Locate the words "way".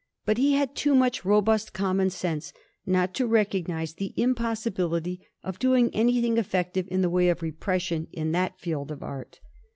7.11-7.29